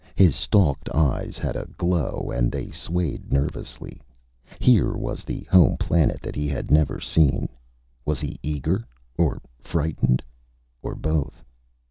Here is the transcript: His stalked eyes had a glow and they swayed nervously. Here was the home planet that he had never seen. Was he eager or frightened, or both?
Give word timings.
His 0.15 0.35
stalked 0.35 0.89
eyes 0.95 1.37
had 1.37 1.55
a 1.55 1.67
glow 1.77 2.31
and 2.33 2.51
they 2.51 2.71
swayed 2.71 3.31
nervously. 3.31 4.01
Here 4.59 4.93
was 4.97 5.23
the 5.23 5.41
home 5.41 5.77
planet 5.77 6.21
that 6.21 6.35
he 6.35 6.47
had 6.47 6.71
never 6.71 6.99
seen. 6.99 7.47
Was 8.03 8.19
he 8.19 8.39
eager 8.41 8.83
or 9.15 9.39
frightened, 9.61 10.23
or 10.81 10.95
both? 10.95 11.45